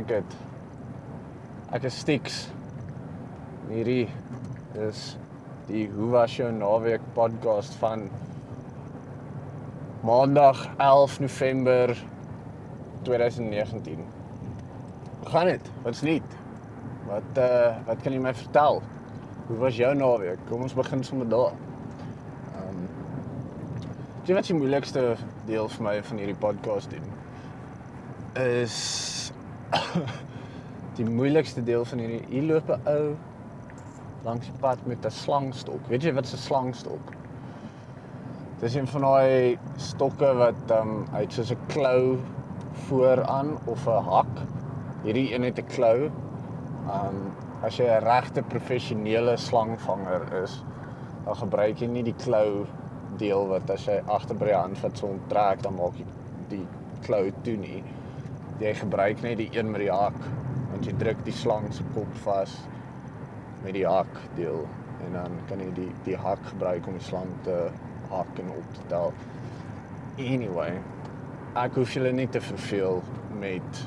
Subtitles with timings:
[0.00, 0.36] Like dit.
[1.76, 2.36] Ek is Stix.
[3.68, 4.06] Hierdie
[4.80, 5.00] is
[5.66, 8.06] die Hoe was jou naweek podcast van
[10.00, 11.92] Maandag 11 November
[13.04, 14.00] 2019.
[15.18, 15.68] Hoe gaan dit?
[15.84, 16.36] Wat's nuut?
[17.10, 18.80] Wat uh wat kan jy my vertel?
[19.50, 20.40] Hoe was jou naweek?
[20.48, 21.52] Kom ons begin sommer daar.
[22.54, 22.88] Ehm um,
[24.24, 25.04] Jy weet die moeilikste
[25.44, 27.04] deel vir my van hierdie podcast doen
[28.38, 28.74] is
[30.98, 33.16] die moeilikste deel van hierdie hier loop 'n ou
[34.26, 35.88] langs die pad met 'n slangstok.
[35.88, 37.12] Weet jy wat 'n slangstok?
[38.60, 42.18] Dis een van daai stokke wat ehm um, uit soos 'n klou
[42.88, 44.34] vooraan of 'n hak.
[45.04, 46.10] Hierdie een het 'n klou.
[46.88, 50.64] Ehm um, as jy 'n regte professionele slangvanger is,
[51.24, 52.66] dan gebruik jy nie die klou
[53.16, 56.06] deel wat as jy agter by die hand vat so onttrek dan maak jy
[56.48, 56.66] die
[57.02, 57.84] klou toe nie.
[58.60, 60.16] Jy gebruik net die een met die hak
[60.70, 62.52] want jy druk die slang se kop vas
[63.64, 64.62] met die hak deel
[65.06, 67.56] en dan kan jy die die hak gebruik om die slang te
[68.10, 69.12] hak en op te tel.
[70.20, 70.74] Anyway,
[71.58, 73.00] ek hoef julle nie te verveel
[73.40, 73.80] met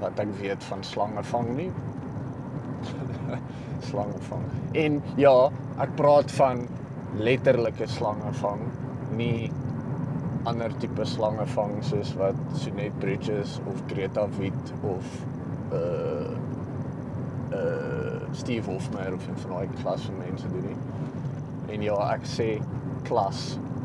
[0.00, 1.68] wat ek weet van slange vang nie.
[3.90, 4.46] slange vang.
[4.84, 5.34] En ja,
[5.84, 6.64] ek praat van
[7.20, 8.64] letterlike slange vang,
[9.18, 9.50] nie
[10.44, 15.16] ander tipe slange vang soos wat Sonet Bridges of Greta Wit of
[15.72, 16.34] uh
[17.54, 20.78] uh Steve Hofmeyr of van daai klas van mense doen nie.
[21.74, 22.48] En ja, ek sê
[23.08, 23.42] klas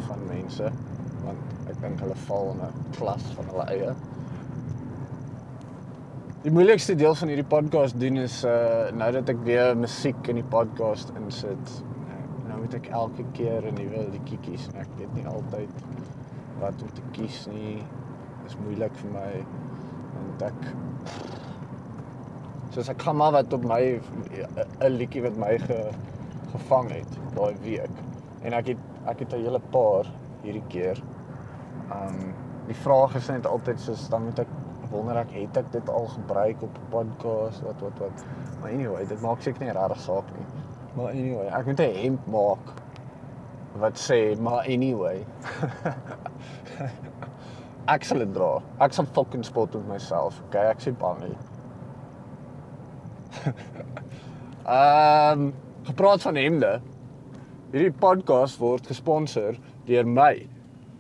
[0.08, 0.72] van mense
[1.24, 3.94] want ek dink hulle val in 'n klas van hulle eie.
[6.44, 10.42] Die moeilikste deel van hierdie podcast doen is uh nou dat ek weer musiek in
[10.42, 11.80] die podcast insit
[12.50, 15.70] nou moet ek elke keer 'n nuwe liedjie kies en ek weet nie altyd
[16.60, 17.76] wat om te kies nie.
[18.42, 19.32] Dit is moeilik vir my
[20.20, 20.62] want ek
[22.74, 25.80] soos ek kan maar wat op my 'n liedjie wat my ge,
[26.52, 27.96] gevang het daai week.
[28.44, 30.06] En ek het ek het 'n hele paar
[30.44, 31.02] hierdie keer.
[31.92, 32.34] Um
[32.68, 34.48] die vraag is net altyd soos dan moet ek
[34.92, 38.26] wonder ek het ek dit al gebruik op 'n podcast wat wat wat.
[38.62, 40.46] Maar anyway, dit maak seker nie regtig saak nie.
[40.94, 42.74] Maar anyway, ek moet 'n hemp maak
[43.80, 45.26] wat sê maar anyway.
[47.94, 48.52] ek sal dit dra.
[48.84, 50.42] Ek sal fucking spot met myself.
[50.48, 51.38] Okay, ek sê bang nie.
[54.70, 55.54] Ehm, um,
[55.88, 56.72] gepraat van hemde.
[57.72, 59.58] Hierdie podcast word gesponsor
[59.88, 60.34] deur my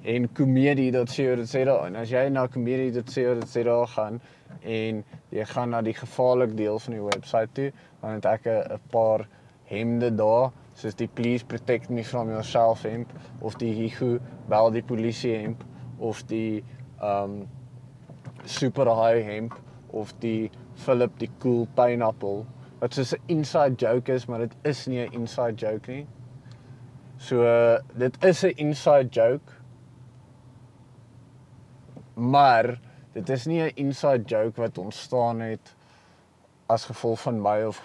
[0.09, 1.75] en comedy.co.za.
[1.85, 4.21] En as jy na comedy.co.za gaan
[4.59, 5.03] en
[5.33, 7.69] jy gaan na die gevaarlik deel van die webwerf toe,
[8.01, 9.27] dan het ek 'n paar
[9.69, 14.19] hemde daar soos die please protect me from yourself hemp of die higu
[14.51, 15.65] bel die polisie hemp
[15.99, 16.63] of die
[17.03, 17.41] um
[18.45, 19.57] super high hemp
[19.91, 22.45] of die Philip die cool pineapple
[22.79, 26.07] wat soos 'n inside joke is maar dit is nie 'n inside joke nie.
[27.17, 29.51] So uh, dit is 'n inside joke.
[32.13, 32.79] Maar
[33.13, 35.75] dit is nie 'n inside joke wat ontstaan het
[36.67, 37.77] as gevolg van my of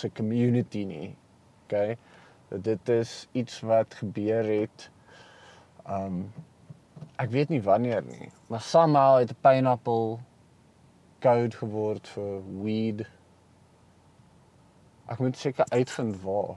[0.00, 1.10] se community nie.
[1.64, 1.96] Okay?
[2.48, 4.88] Dat dit is iets wat gebeur het.
[5.88, 6.24] Um
[7.20, 10.18] ek weet nie wanneer nie, maar somehow het 'n pineapple
[11.20, 13.04] code geword vir weed.
[15.06, 16.56] Ek moet seker uitvind waar.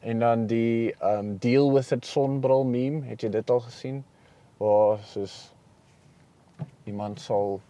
[0.00, 4.04] En dan die um deal with it sonbril meme, het jy dit al gesien?
[4.58, 5.54] Waar soos
[6.84, 7.60] iemand sal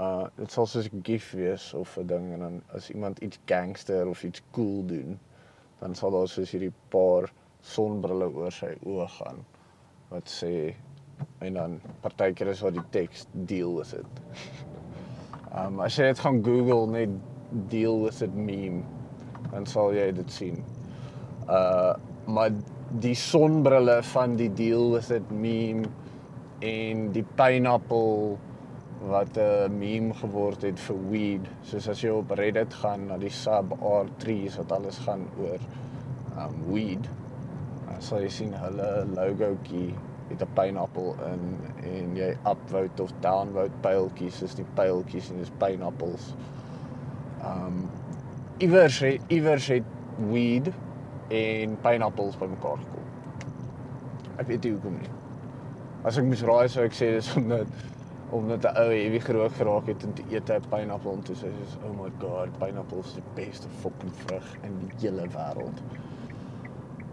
[0.00, 3.38] uh dit sal soos 'n gif wees of 'n ding en dan as iemand iets
[3.44, 5.18] gangster of iets cool doen,
[5.80, 9.44] dan sal daar soos hierdie paar sonbrille oor sy oë gaan
[10.10, 10.74] wat sê
[11.44, 14.10] en dan partykeer is wat die teks deal with it.
[15.60, 17.10] um as jy dit gaan Google net
[17.68, 18.84] deal with it meme,
[19.52, 20.62] dan sal jy dit sien.
[21.48, 21.94] Uh
[22.26, 22.52] maar
[23.00, 25.88] die sonbrille van die deal with it meme
[26.60, 28.38] en die pineapple
[29.08, 31.46] wat 'n uh, meme geword het vir weed.
[31.62, 35.58] Soos as jy op Reddit gaan na die sub R3s wat alles gaan oor
[36.36, 37.08] um weed.
[37.86, 39.94] Dan sal jy sien hulle logoetjie
[40.28, 45.52] met 'n pineapple in en jy upvote of downvote pyltjies, is die pyltjies en dis
[45.58, 46.34] pineapples.
[47.44, 47.88] Um
[48.58, 49.84] iewers iewers het
[50.30, 50.72] weed
[51.28, 53.08] en pineapples bymekaar gekom.
[54.36, 55.10] Ek weet nie hoekom nie.
[56.04, 57.66] As ek moes raai sou ek sê dis omdat
[58.30, 61.48] omdat 'n ou ewig groot geraak het en te eet 'n pineappel en toe sê
[61.48, 65.78] hy so oh my god pineapple is die beste fucking vrug in die hele wêreld.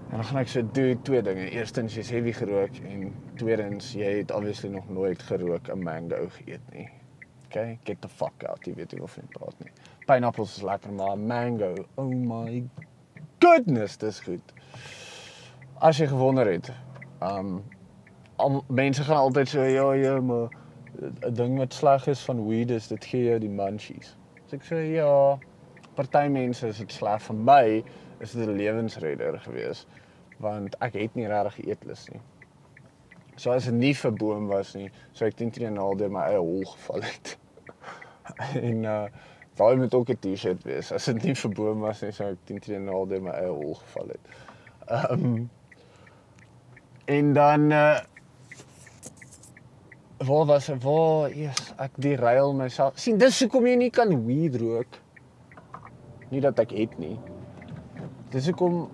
[0.09, 1.49] En dan gaan ek so doen twee dinge.
[1.49, 6.73] Eerstens jy's heavy gerook en tweedens jy het obviously nog nooit gerook 'n mango geëet
[6.73, 6.89] nie.
[7.45, 8.65] Okay, get the fuck out.
[8.65, 9.71] Jy weet nie of jy praat nie.
[10.05, 12.63] Pineappels is lekker, maar mango, oh my
[13.39, 14.53] goodness, dis goed.
[15.79, 16.71] As jy gewonder het,
[17.21, 17.63] um
[18.37, 20.49] al mense gaan altyd so ja ja, maar
[20.95, 24.15] 'n ding wat sleg is van weed is dit gee jou die munchies.
[24.47, 25.37] So ek sê ja,
[25.95, 27.83] party mense is dit sleg vir my
[28.19, 29.85] is dit 'n lewensredder gewees
[30.39, 32.21] want ek het nie regtig eetlus nie.
[33.35, 36.25] So as dit nie vir boom was nie, sou ek teen teen naal deur my
[36.29, 37.37] eie hol geval het.
[38.69, 39.07] en uh
[39.57, 40.91] daai moet ook 'n T-shirt wees.
[40.91, 43.49] As dit nie vir boom was nie, sou ek teen teen naal deur my eie
[43.49, 44.35] hol geval het.
[44.87, 45.49] Ehm um,
[47.05, 47.99] en dan uh
[50.17, 50.81] waar was ek?
[50.83, 52.97] Waar eers ek die rail myself.
[52.97, 54.99] sien dis hoekom jy nie kan weed rook.
[56.31, 57.17] Nie dat ek het nie.
[58.33, 58.87] Dis hoekom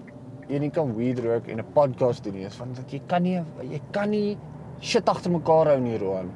[0.49, 3.43] jy nie kan weed rook en 'n podcast doen nie, is want jy kan nie
[3.61, 4.37] jy kan nie
[4.81, 6.31] shit agter mekaar hou nie, Roan.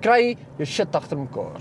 [0.00, 1.60] Kry jou shit agter mekaar.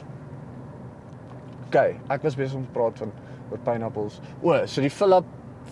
[1.68, 1.76] OK,
[2.10, 3.12] ek was besig om te praat van
[3.52, 4.22] oor pineappels.
[4.42, 5.26] O, so die Philip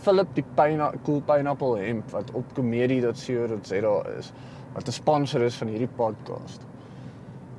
[0.06, 4.32] Philip die pyna cool pineapple hemp wat op comedy.co.za is
[4.76, 6.62] wat 'n sponsor is van hierdie podcast.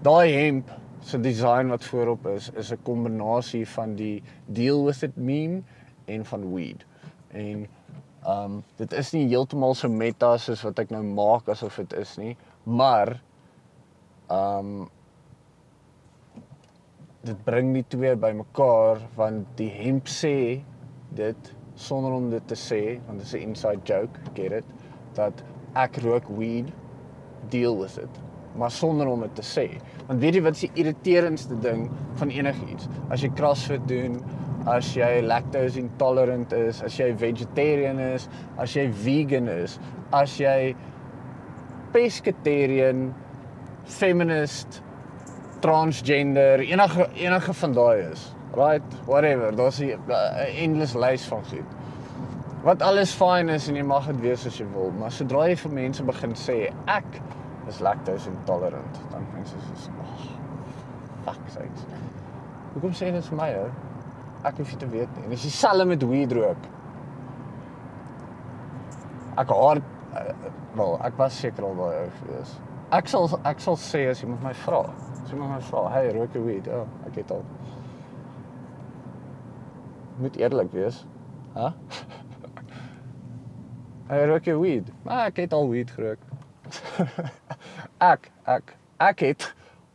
[0.03, 0.71] Daai hemp
[1.01, 5.63] se design wat voorop is is 'n kombinasie van die deal with it meme
[6.05, 6.87] en van weed.
[7.29, 7.67] En
[8.23, 11.93] ehm um, dit is nie heeltemal so meta soos wat ek nou maak asof dit
[11.93, 13.21] is nie, maar
[14.29, 14.89] ehm um,
[17.25, 20.63] dit bring die twee bymekaar want die hemp sê
[21.11, 24.65] dit sonder om dit te sê want dit is 'n inside joke, get it,
[25.15, 25.45] dat
[25.75, 26.73] ek rook weed,
[27.49, 28.23] deal with it
[28.57, 29.67] maar sonder om dit te sê.
[30.07, 31.87] Want weet jy wat is die irriterendste ding
[32.21, 32.89] van enigiets?
[33.13, 34.19] As jy CrossFit doen,
[34.71, 38.29] as jy lactose intolerant is, as jy vegetarian is,
[38.63, 39.79] as jy vegan is,
[40.17, 40.75] as jy
[41.95, 43.11] pescatarian,
[43.87, 44.81] feminist,
[45.65, 48.27] transgender, enige enige van daai is.
[48.57, 49.53] Right, whatever.
[49.57, 50.01] Daar's 'n
[50.57, 51.71] endless lys van goed.
[52.63, 55.57] Wat alles fyn is en jy mag dit wees as jy wil, maar sodra jy
[55.57, 57.21] vir mense begin sê ek
[57.69, 60.25] is lactose intolerant, dan mense is oh,
[61.25, 61.85] fuck sakes.
[62.73, 63.69] Hoekom sê jy dit vir my ou?
[64.43, 65.25] Ek hoef dit te weet nie.
[65.25, 66.67] En dis dieselfde met weed rook.
[69.37, 70.35] Ek haar uh,
[70.75, 72.57] wel, ek was seker al daai ou gewees.
[72.91, 74.87] Ek sal ek sal sê as met my vra.
[75.23, 77.45] As met my vra, "Hey, rook jy weed?" Ja, ek het al.
[80.17, 81.05] Moet eerlik wees.
[81.55, 81.73] Hæ?
[84.07, 84.91] Hey, rook jy weed?
[85.03, 86.21] Maar ek het al weed gerook.
[88.13, 89.47] ek ek ek het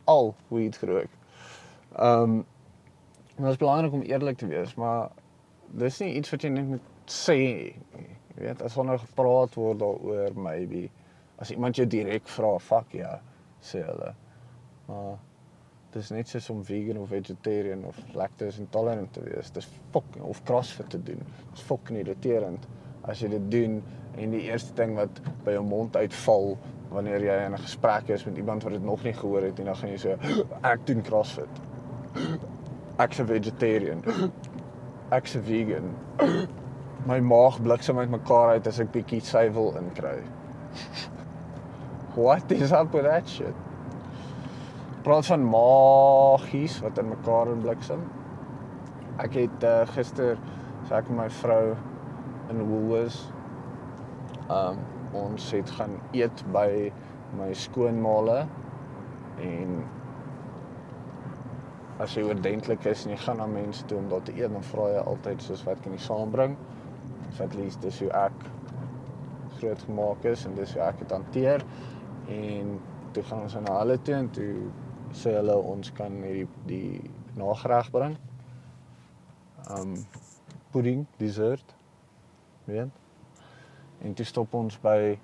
[0.04, 1.14] al weed gerook.
[1.96, 2.34] Ehm um,
[3.38, 5.08] dit is belangrik om eerlik te wees, maar
[5.80, 7.38] dis nie iets wat jy net moet sê
[7.96, 8.10] nie.
[8.36, 10.90] Jy weet, as wanneer gepraat word daaroor maybe
[11.40, 13.16] as iemand jou direk vra, fuck ja,
[13.64, 14.12] sê hulle.
[14.86, 15.16] Maar
[15.92, 19.50] dis net soos om vegan of vegetarian of lactose intolerant te wees.
[19.52, 21.20] Dis fucking of CrossFit te doen.
[21.52, 22.68] Dis fucking irriterend
[23.10, 23.80] as jy dit doen
[24.20, 26.56] en die eerste ding wat by jou mond uitval
[26.92, 29.64] wanneer jy in 'n gesprek is met iemand wat dit nog nie gehoor het en
[29.64, 30.16] dan gaan jy so
[30.62, 31.60] ek doen CrossFit.
[32.98, 34.02] Ek's 'n vegetarian.
[35.10, 35.96] Ek's 'n vegan.
[37.06, 40.22] My maag bliksem uit mekaar uit as ek bietjie suiwel inkry.
[42.14, 43.54] What is up with that shit?
[45.02, 48.02] Praat van magies wat in mekaar in bliksem.
[49.22, 50.36] Ek het uh, gister
[50.86, 51.72] sê ek met my vrou
[52.52, 53.24] in Woolworths
[54.52, 54.78] um
[55.18, 56.68] ons het gaan eet by
[57.36, 58.44] my skoonmaale
[59.44, 59.74] en
[62.02, 64.64] as jy oordentlik is en jy gaan na mense toe om daar te eet dan
[64.70, 66.54] vra jy altyd soos wat kan jy saambring
[67.42, 68.46] at least dis hoe ek
[69.58, 71.66] groot gemaak is en dis hoe ek dit hanteer
[72.38, 72.72] en
[73.12, 74.54] toe gaan ons na hulle toe en toe
[75.12, 78.16] sê hulle ons kan hierdie die nagereg bring
[79.76, 79.94] um
[80.72, 81.76] pudding dessert
[82.66, 83.02] weet
[84.02, 85.14] En toe stop ons by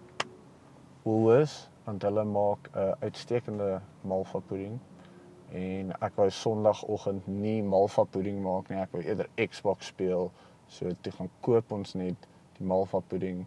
[1.02, 1.54] Woolworths
[1.87, 3.80] want hulle maak 'n uh, uitstekende
[4.11, 4.76] malva pudding.
[5.50, 10.30] En ek wou Sondagoggend nie malva pudding maak nie, ek wou eerder Xbox speel.
[10.68, 12.28] So toe gaan koop ons net
[12.59, 13.47] die malva pudding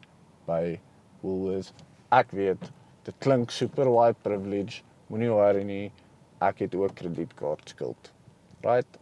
[0.50, 0.80] by
[1.22, 1.72] Woolworths.
[2.12, 2.72] Ek weet,
[3.08, 4.84] dit klink super white privilege.
[5.08, 5.92] Moenie worry nie.
[6.42, 8.12] Ek het ook kredietkaart skuld.
[8.66, 9.00] Right?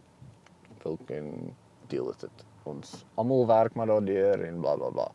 [0.82, 1.32] Wil kan
[1.88, 2.46] deel met dit.
[2.68, 5.10] Ons almal werk maar daardeur en bla bla bla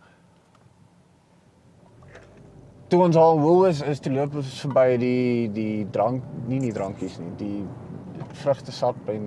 [2.88, 7.32] toe ons al Woolworths is te loop verby die die drank nie nie drankies nie
[7.40, 9.26] die vrugtesap en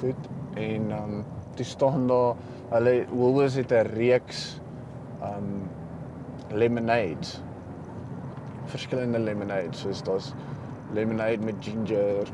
[0.00, 0.26] goed
[0.60, 1.14] en um
[1.54, 2.34] toe staan daar
[2.72, 4.60] hulle Woolworths het 'n reeks
[5.22, 5.68] um
[6.50, 7.40] lemonades.
[8.66, 10.34] Verskillende lemonades, soos daar's
[10.92, 12.28] lemonade met ginger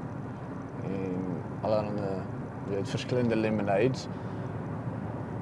[0.85, 1.17] en
[1.61, 2.21] allerlei
[2.71, 4.09] weet verskillende lemonades.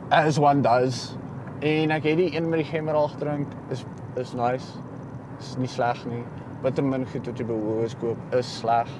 [0.08, 1.16] As one does.
[1.60, 3.52] En ek het die een met die gemmer gedrink.
[3.74, 3.84] Is
[4.16, 4.78] is nice.
[5.38, 6.24] Is nie sleg nie.
[6.62, 8.90] Bitter min goed wat jy Woolworths koop is sleg.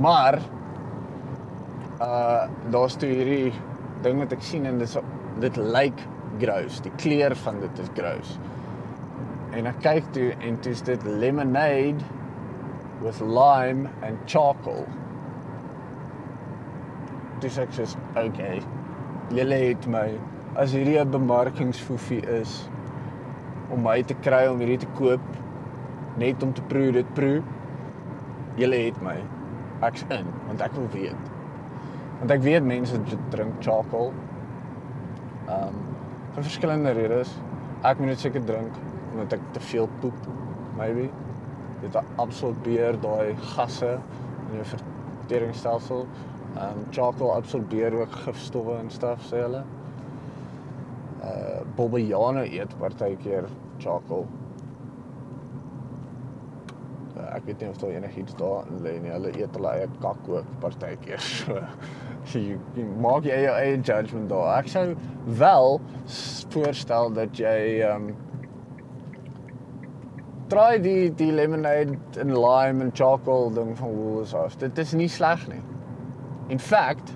[0.00, 0.40] Maar
[2.00, 3.52] uh daar's toe hierdie
[4.02, 4.96] ding wat ek sien en dit
[5.42, 6.06] dit lyk
[6.40, 6.80] gross.
[6.84, 8.38] Die kleur van dit is gross.
[9.52, 12.00] En ek kyk toe en dit is dit lemonade
[13.02, 14.86] with lime and charcoal.
[17.42, 18.60] Dis ek sê, okay.
[19.34, 20.08] Julle het my
[20.60, 22.68] as hierdie 'n bemarkingsfoefie is
[23.72, 25.24] om my te kry om hierdie te koop
[26.20, 27.42] net om te proe dit proe.
[28.60, 29.16] Julle het my.
[29.88, 31.30] Ek's in want ek wil weet.
[32.20, 33.00] Want ek weet mense
[33.34, 34.12] drink charcoal.
[35.48, 35.80] Ehm um,
[36.34, 37.34] vir verskillende redes.
[37.84, 38.76] Ek moet dit seker drink
[39.12, 40.28] omdat ek te veel poep
[40.76, 41.08] maybe.
[41.82, 43.96] Dit absorbeer daai gasse
[44.50, 46.06] in jou verteringsstelsel.
[46.52, 49.64] Ehm um, charcoal absorbeer ook gifstowwe en stuff sê hulle.
[51.22, 53.48] Uh bobbejane eet partykeer
[53.78, 54.26] charcoal.
[57.16, 59.12] Uh, ek weet nie of daar enigiets daarin lê nie.
[59.14, 61.24] Hulle eet hulle eie kak ook partykeer.
[62.22, 64.60] So jy, jy maak jy eie eie judgement daar.
[64.60, 64.84] Ek sou
[65.40, 65.80] wel
[66.54, 68.28] voorstel dat jy ehm um,
[70.52, 74.56] try die die lemonade en lime en charcoal ding van Woolworths af.
[74.60, 75.62] Dit is nie sleg nie.
[76.52, 77.14] In fact,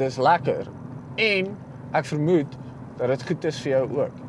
[0.00, 0.70] dis lekker.
[1.20, 1.50] En
[1.92, 2.56] ek vermoed
[2.96, 4.22] dat dit goed is vir jou ook.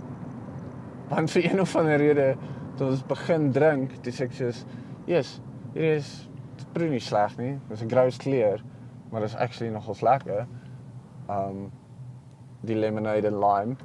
[1.13, 2.27] Want vir een of ander rede
[2.75, 4.65] toe ons begin drink, dis ek soos,
[5.05, 5.39] "Yes,
[5.73, 7.59] hier is dit proe nie sleg nie.
[7.69, 8.61] Dis 'n gross kleur,
[9.11, 10.47] maar dit is actually nogals lekker."
[11.29, 11.71] Um
[12.61, 13.75] die lemonade en lime.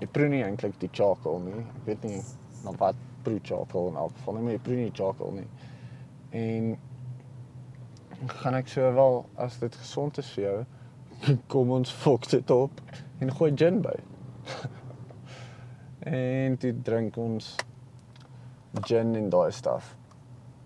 [0.00, 1.60] Ek proe nie eintlik die charcoal nie.
[1.60, 2.22] Ek weet nie
[2.64, 2.94] na wat
[3.24, 5.48] proe charcoal en alcohol nie, maar ek proe nie charcoal nie.
[6.34, 6.78] En
[8.40, 10.56] gaan ek so wel as dit gesond is vir jou,
[11.52, 12.80] kom ons fok dit op
[13.20, 13.94] en gooi gin by.
[16.14, 17.54] en dit drink ons
[18.88, 19.94] gin en daai stuff.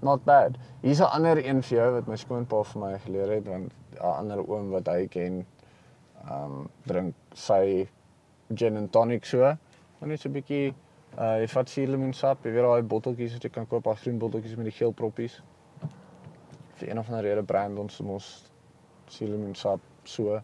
[0.03, 0.59] Not bad.
[0.83, 4.03] Hier's 'n ander een vir jou wat my skoonpa vir my geleer het want 'n
[4.03, 5.47] ander oom wat hy ken,
[6.31, 7.88] um drink sy
[8.55, 9.57] gin en tonic so.
[9.99, 10.75] Maar net so 'n bietjie
[11.19, 14.59] uh jy vat suurlemoensap, jy weet daai botteltjies wat jy kan koop, daai groen botteltjies
[14.59, 15.41] met die geel proppies.
[16.79, 18.29] Vir een of ander rede brand ons mos
[19.11, 20.39] suurlemoensap so.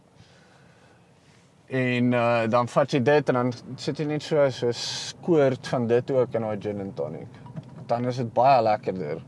[1.71, 3.55] En uh dan vat jy dit en dan
[3.87, 7.41] sit jy net so so skoort van dit ook in daai gin and tonic.
[7.87, 9.23] Dan is dit baie lekkerder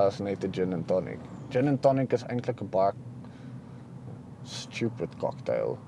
[0.00, 1.20] as net 'n gin and tonic.
[1.50, 2.92] Gin and tonic is eintlik 'n baie
[4.44, 5.78] stupid cocktail.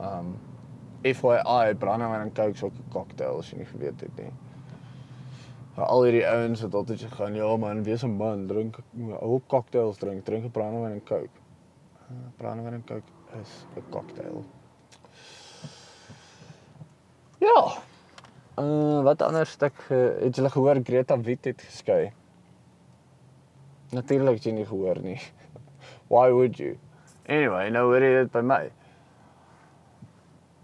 [0.00, 0.38] Um
[1.04, 4.32] FYI, brandewyn en coke is ook 'n cocktail as jy nie geweet het nie.
[5.76, 8.78] Maar al hierdie ouens wat altyd gaan, ja man, wees 'n man, drink
[9.20, 11.38] op cocktails drink, drink 'n brandewyn en coke.
[12.10, 14.44] Uh, brandewyn en coke is 'n cocktail.
[17.38, 17.72] Ja.
[18.58, 22.12] Uh wat anders het ek uh, het julle gehoor Greta Wit het geskei?
[23.90, 25.20] Natuurlik het jy nie gehoor nie.
[26.12, 26.76] Why would you?
[27.26, 28.70] Anyway, nou hoor jy dit by my.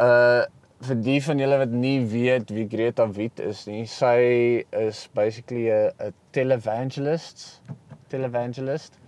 [0.03, 0.45] Uh
[0.85, 5.71] vir die van julle wat nie weet wie Greta Wit is nie, sy is basically
[5.73, 7.63] 'n televangelist,
[8.09, 8.99] televangelist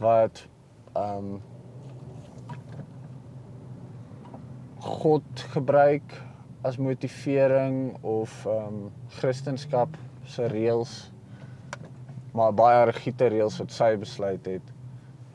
[0.00, 0.46] wat
[0.96, 1.42] um
[4.82, 6.16] God gebruik
[6.64, 9.90] as motivering of ehm um, Christendom
[10.24, 11.12] se reëls
[12.32, 14.72] maar baie rigiede reëls wat sy besluit het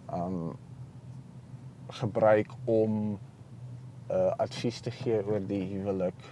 [0.08, 0.56] ehm um,
[1.88, 3.20] gebruik om
[4.12, 6.28] uh, advies te gee oor die huwelik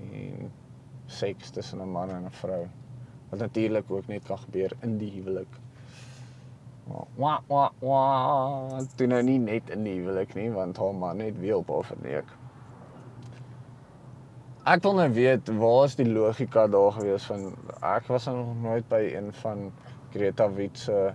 [0.00, 0.50] en
[1.06, 2.68] seks tussen 'n man en 'n vrou
[3.30, 5.48] wat natuurlik ook net kan gebeur in die huwelik.
[7.16, 11.38] Wa wa wa, dit nou nie net in die huwelik nie want haar man het
[11.38, 12.28] weer op haar verneek.
[14.64, 18.88] Ek wil net weet waar is die logika daar gewees van ek was nog nooit
[18.88, 19.72] by een van
[20.12, 21.14] Greta Wit se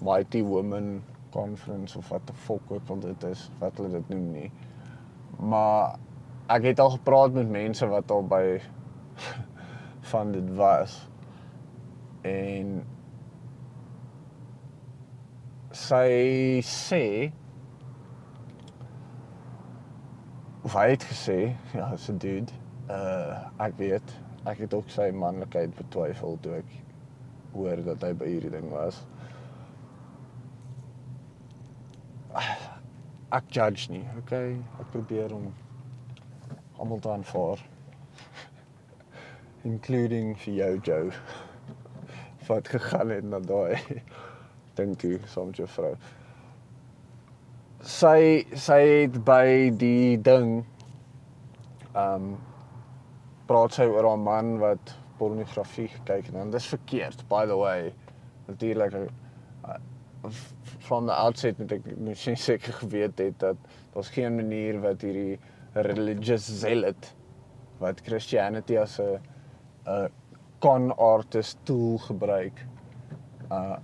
[0.00, 4.30] Mighty Woman conference of wat die fok ook al dit is wat hulle dit noem
[4.32, 4.50] nie.
[5.38, 5.98] Maar
[6.52, 8.44] ek het al gepraat met mense wat al by
[10.12, 10.96] van dit was.
[12.20, 12.82] En
[15.72, 17.32] sy sê
[20.62, 21.38] of hy het gesê,
[21.74, 22.52] ja, so dude
[22.92, 24.14] uh ek weet
[24.50, 26.76] ek het ook sy manlikheid betwyfel toe ek
[27.54, 29.02] hoor dat hy by hierdie ding was.
[33.32, 34.56] Ek judge nie, okay?
[34.80, 35.48] Ek probeer om
[36.78, 37.62] almal te aanvaar.
[39.64, 41.10] including vir jou Joe.
[42.48, 43.78] Wat gegaan het na daai
[44.78, 45.92] ding toe saam met jou vrou.
[47.82, 48.16] Sy
[48.58, 50.62] sy het by die ding
[51.92, 52.32] ehm um,
[53.46, 57.92] praat sy oor 'n man wat pornografie gekyk het en dis verkeerd by the way.
[58.46, 59.76] Natuurlik uh,
[60.82, 63.56] from the outset het ek miskien seker geweet het dat
[63.94, 65.38] daar's geen manier wat hierdie
[65.74, 67.12] religious zealot
[67.82, 69.18] wat Christianity as 'n
[69.86, 70.10] 'n
[70.62, 72.66] con artist tool gebruik
[73.50, 73.78] uh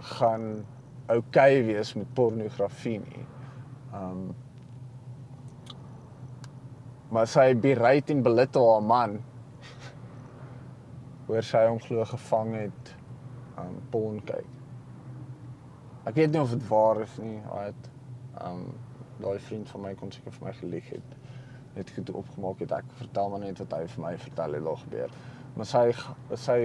[0.00, 0.64] gaan
[1.08, 3.26] okay wees met pornografie nie.
[3.94, 4.34] Um
[7.10, 9.18] maar sy bereid en belittle haar man
[11.26, 12.94] hoor sy hom glo gevang het
[13.58, 14.59] um porn kyk.
[16.08, 17.38] Ek weet nie of dit waar is nie.
[17.50, 17.90] Hy het
[18.46, 18.62] um
[19.20, 21.16] daai vriend van my kon seker vir my gelieg het.
[21.76, 24.84] Net goed opgemaak het ek vertel maar net wat hy vir my vertel het daar
[24.84, 25.18] gebeur.
[25.56, 25.84] Maar sy
[26.40, 26.58] sy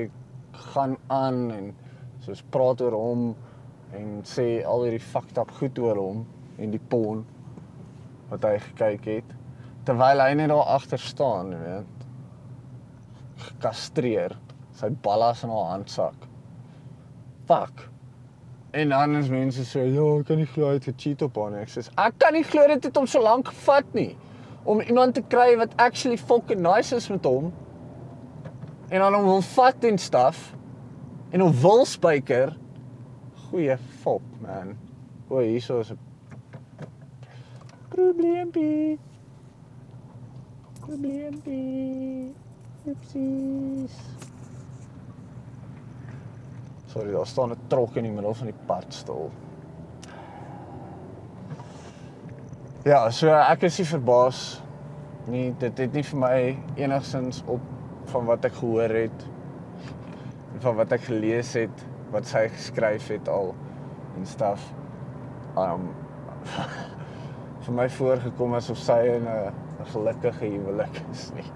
[0.76, 1.72] gaan aan en
[2.24, 3.26] soos praat oor hom
[3.96, 6.24] en sê al hierdie fucked up goed oor hom
[6.62, 7.26] en die porn
[8.30, 9.36] wat hy gekyk het
[9.86, 12.06] terwyl hy net daar agter staan, jy weet.
[13.46, 14.34] Gekastreer,
[14.74, 16.26] sy ballas in haar handsak.
[17.46, 17.86] Fuck.
[18.76, 21.52] En dan is mense so, "Ja, ek kan nie glo hy het gecheat op haar
[21.52, 24.18] nie." Ek sê, "Ek kan nie glo dit het hom so lank gevat nie
[24.64, 27.54] om iemand te kry wat actually fucking nice is met hom."
[28.90, 30.56] En dan hom wil vat en staf
[31.32, 32.58] en hom wil spyker.
[33.50, 34.78] Goeie fop, man.
[35.30, 36.00] O, hierso is 'n
[37.90, 39.00] probleempie.
[40.80, 42.34] Probleempie.
[42.88, 44.25] Oepsies.
[46.96, 49.32] Sorry, daar staan 'n trok in die middel van die pad stil.
[52.84, 54.64] Ja, so ek is nie verbaas
[55.28, 55.56] nie.
[55.60, 57.60] Dit het nie vir my enigsins op
[58.06, 59.28] van wat ek gehoor het
[60.60, 63.56] van wat ek gelees het, wat sy geskryf het al
[64.16, 64.74] en stuff.
[65.58, 65.92] Um
[67.66, 69.52] vir my voorgekom asof sy in 'n
[69.92, 71.52] gelukkige huwelik is nie.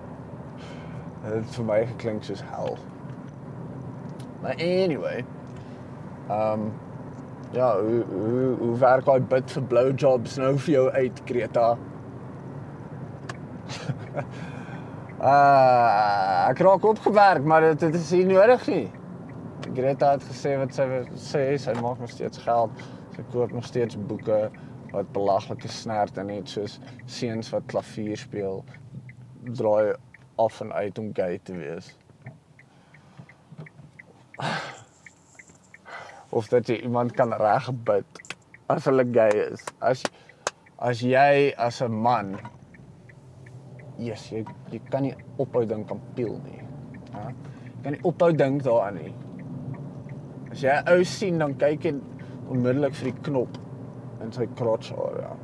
[1.24, 2.78] Dit het vir my geklink soos hel.
[4.44, 5.26] Anyway,
[6.30, 6.74] ehm um,
[7.52, 11.74] ja, hoe hoe hoe werk daai bid vir blowjobs nou vir jou uit Kreta?
[15.20, 18.86] Ah, ek raak opgewerk, maar dit, dit is nie nodig nie.
[19.76, 20.86] Greta het gesê wat sy
[21.20, 22.72] sê, sy maak nog steeds geld.
[23.18, 24.46] Sy koop nog steeds boeke
[24.94, 28.64] wat belaglike snert en net soos seuns wat klavier speel
[29.60, 29.92] draai
[30.40, 31.92] af en uit om gay te wees.
[36.36, 38.06] Of dat jy iemand kan regbid
[38.70, 39.66] as hulle gay is.
[39.82, 40.04] As
[40.80, 42.38] as jy as 'n man
[44.00, 46.62] yes, jy jy kan nie ophou dink aan pil nie.
[47.14, 47.26] Ja?
[47.30, 49.14] Jy kan nie ophou dink daaraan nie.
[50.52, 51.96] As jy 'n ou sien dan kyk jy
[52.50, 53.58] onmiddellik vir die knop
[54.22, 55.36] in sy crotch area.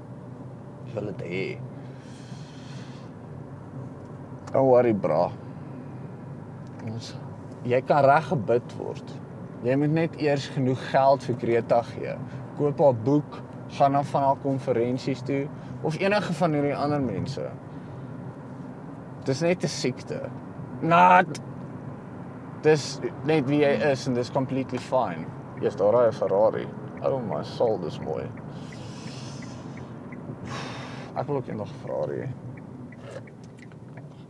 [0.86, 1.46] Jy wil dit hê.
[4.52, 5.32] Don't worry, bra.
[6.86, 7.14] Ons
[7.66, 9.14] jy kan reg gebid word.
[9.66, 12.14] Jy moet net eers genoeg geld vir Greta gee.
[12.60, 13.40] Koop haar boek,
[13.78, 15.46] gaan na van haar konferensies toe
[15.86, 17.50] of enige van hierdie ander mense.
[19.26, 20.30] Dis net 'n siekte.
[20.82, 21.42] Not.
[22.62, 25.26] Dis net wie jy is en dis completely fine.
[25.62, 26.68] Jy's daar raai 'n Ferrari.
[27.04, 28.24] Oh my soul, dis mooi.
[31.16, 32.30] Ek wil ook eendag Ferrari hê.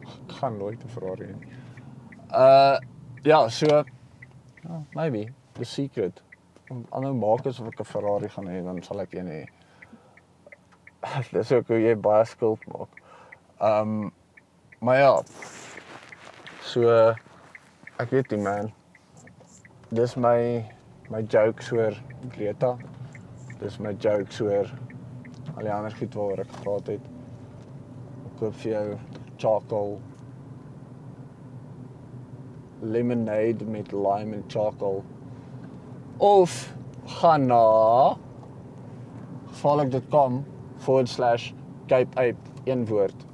[0.05, 1.35] Ek gaan nooit 'n Ferrari hê.
[2.31, 2.94] Uh
[3.25, 3.83] ja, so ja,
[4.93, 6.21] maybe the secret.
[6.69, 9.45] Om ander maak asof ek 'n Ferrari gaan hê, dan sal ek een hê.
[11.33, 12.89] Dis ook hoe jy baie skuld maak.
[13.59, 14.13] Um
[14.79, 15.23] maar ja.
[16.61, 16.89] So
[17.97, 18.71] ek weet nie man.
[19.89, 20.65] Dis my
[21.09, 21.93] my jokes oor
[22.29, 22.77] Greta.
[23.59, 24.69] Dis my jokes oor
[25.55, 27.05] al die ander goed waaroor ek gepraat het.
[28.25, 28.99] Ek koop vir jou
[29.37, 29.97] charcoal
[32.79, 35.03] lemonade met lime en charcoal.
[36.17, 36.73] Of
[37.05, 38.15] gaan na
[39.45, 40.45] gevaarlik.com
[40.77, 41.51] forward slash
[41.87, 43.25] Cape Ape een woord.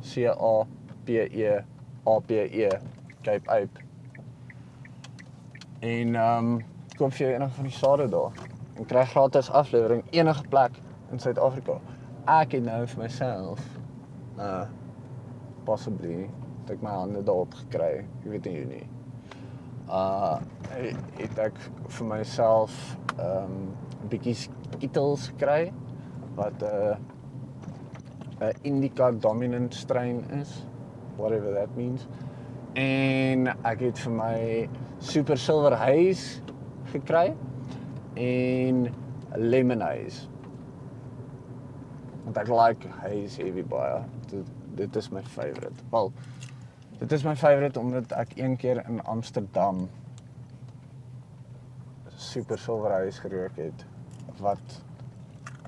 [0.00, 0.66] C A
[1.04, 1.64] P E
[2.06, 2.68] A P E
[3.22, 3.80] Cape Ape.
[5.78, 6.64] En ehm um,
[6.96, 8.32] koop vir jou enige van die sade daar
[8.76, 10.76] en kry gratis aflewering enige plek
[11.10, 11.78] in Suid-Afrika.
[12.28, 13.64] Ek het nou vir myself
[14.38, 14.66] uh
[15.64, 16.28] possibly
[16.70, 17.92] het ek my hande daarop gekry.
[18.22, 18.86] Ek weet nie hoe nie.
[19.90, 20.38] Uh
[21.18, 21.58] het ek
[21.98, 22.74] vir myself
[23.18, 25.72] um 'n bietjie skittles gekry
[26.38, 26.96] wat 'n
[28.40, 30.66] uh, 'n indica dominant strain is,
[31.16, 32.06] whatever that means.
[32.78, 34.38] en ek het vir my
[35.02, 36.42] super silver haze
[36.92, 37.32] gekry
[38.14, 38.86] en
[39.34, 40.28] lemon haze.
[42.24, 44.02] Want ek like haze heavy baie.
[44.30, 44.46] Dit
[44.78, 45.82] dit is my favourite.
[45.90, 46.12] Wel,
[47.00, 49.88] dit is my favourite omdat ek een keer in Amsterdam
[52.16, 53.84] super silver haze gerook het
[54.36, 54.82] wat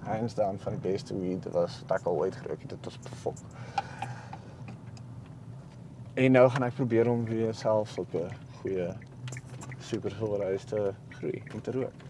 [0.05, 2.75] hands down van die beste weed was wat ek al ooit gerook het.
[2.75, 3.41] Dit was perfek.
[6.15, 8.27] En nou gaan ek probeer om weer self sulke
[8.61, 8.91] goeie
[9.81, 10.85] super silver haze te
[11.17, 12.07] groei en te rook.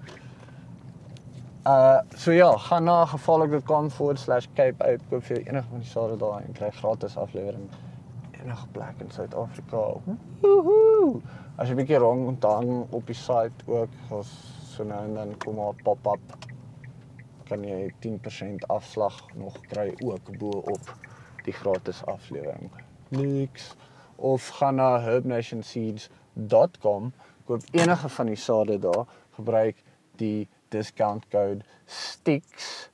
[1.62, 6.52] Uh so ja, gaan na gevaarlik.com/cape uit koop vir enige van die sade daar en
[6.58, 7.70] kry gratis aflewering
[8.44, 9.82] enige plek in Suid-Afrika.
[10.40, 11.20] Woohoo!
[11.56, 14.30] As jy 'n bietjie rondhang op die site ook, as
[14.72, 16.50] so nou en dan kom maar pop-up
[17.52, 20.96] kan jy 10% afslag nog kry ook bo op
[21.44, 22.70] die gratis aflewering.
[23.08, 23.74] Niks
[24.16, 27.12] of gaan na herbnationseeds.com
[27.44, 29.04] koop enige van die sade daar,
[29.36, 29.76] gebruik
[30.16, 32.90] die discount code STICKS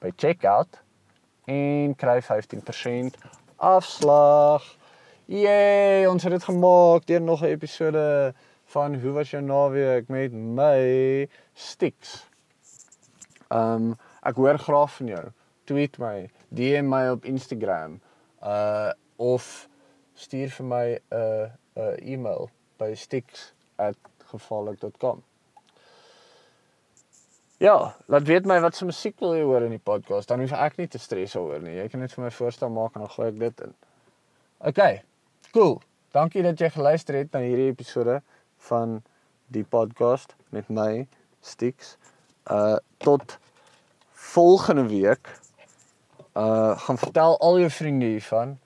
[0.00, 0.80] by checkout
[1.44, 3.14] en kry 15%
[3.56, 4.77] afslag.
[5.28, 10.32] Yay, ons het dit gemaak deur nog 'n episode van Hoe was jou naweek met
[10.32, 12.26] my Stix.
[13.52, 15.24] Um ek hoor graag van jou.
[15.64, 18.00] Tweet my, DM my op Instagram.
[18.42, 19.68] Uh of
[20.14, 21.42] stuur vir my 'n uh,
[21.74, 25.22] 'n uh, e-mail by stix@gevaarlik.com.
[27.56, 30.28] Ja, laat weet my wat se musiek wil jy hoor in die podcast.
[30.28, 31.76] Dan hoef ek nie te stres oor nie.
[31.76, 33.74] Jy kan net vir my voorstel maak en dan gooi ek dit in.
[34.58, 35.02] OK.
[35.50, 35.78] Cool.
[36.12, 38.18] Dankie dat jy geluister het na hierdie episode
[38.68, 38.98] van
[39.48, 41.06] die podcast met my
[41.40, 41.94] Stix.
[42.52, 43.38] Uh tot
[44.12, 45.30] volgende week.
[46.36, 48.58] Uh gaan vertel al jou vriende hiervan.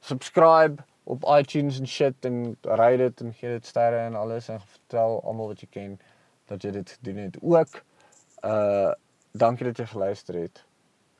[0.00, 4.64] Subscribe op iTunes en shit en ry dit en gee dit sterre en alles en
[4.64, 6.00] vertel almal wat jy ken
[6.48, 7.82] dat jy dit doen het ook.
[8.40, 8.96] Uh
[9.36, 10.64] dankie dat jy geluister het.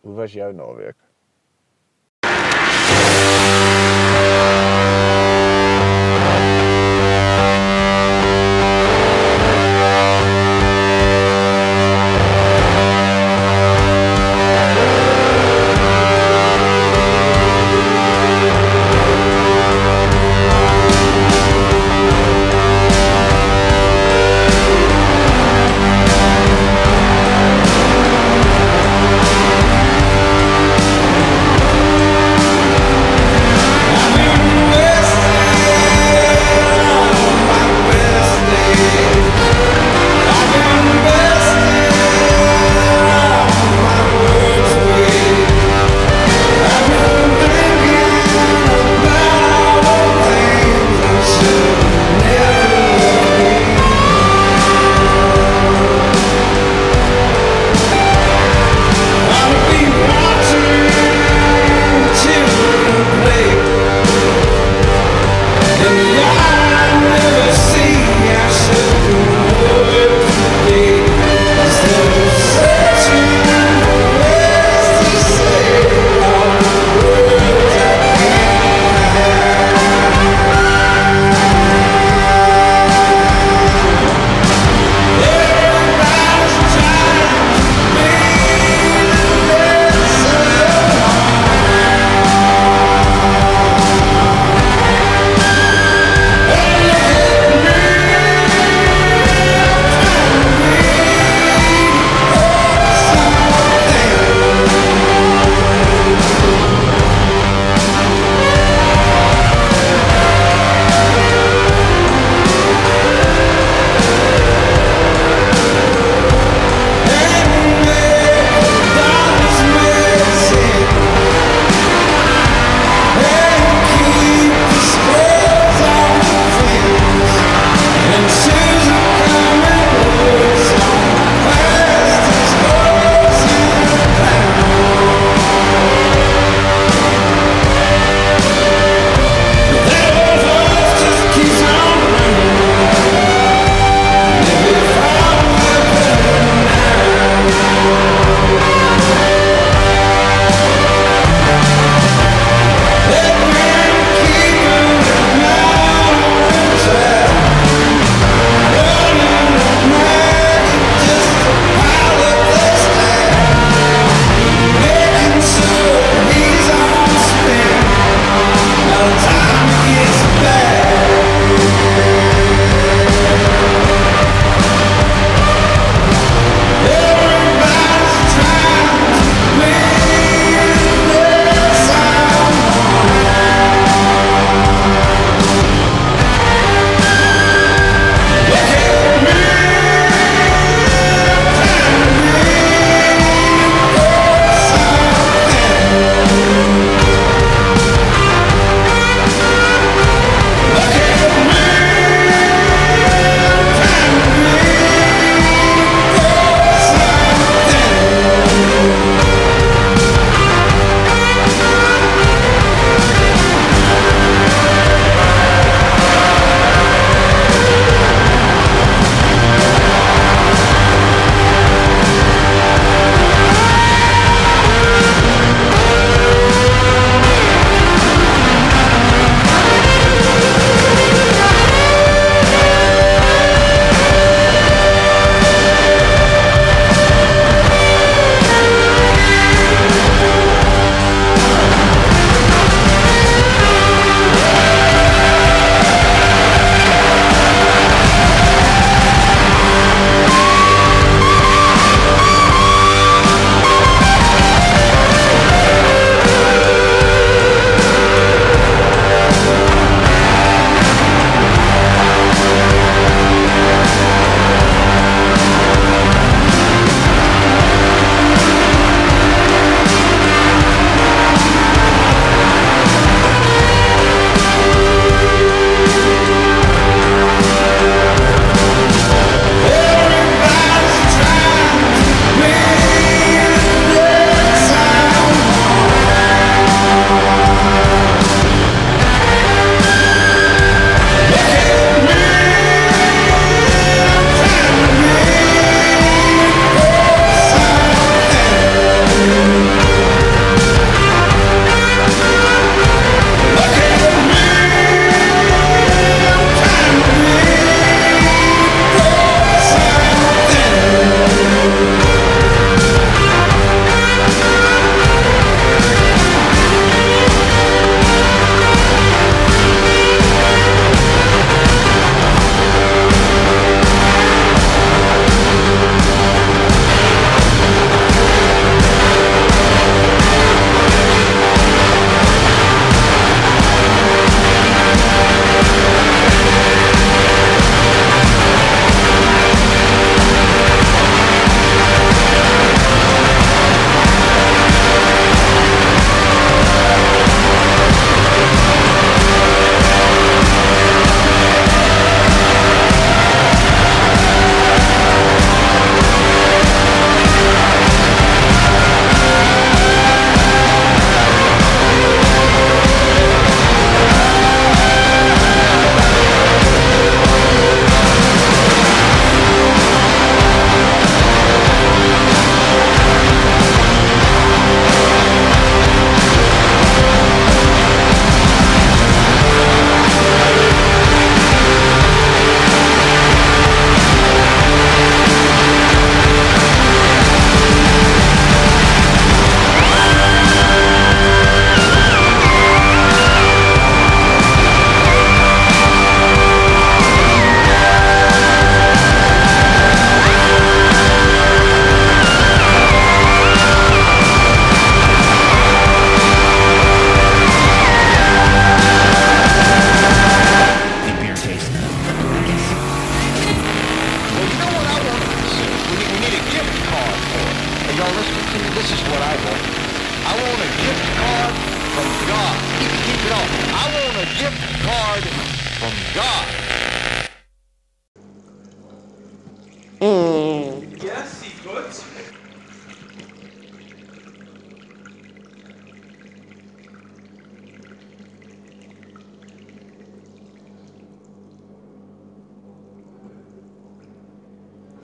[0.01, 0.97] Hoe was jou naweek?